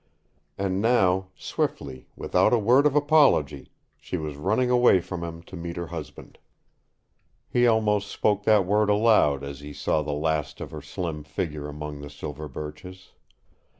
[0.57, 3.69] And now, swiftly, without a word of apology,
[3.99, 6.39] she was running away from him to meet her husband.
[7.47, 11.67] He almost spoke that word aloud as he saw the last of her slim figure
[11.69, 13.11] among the silver birches.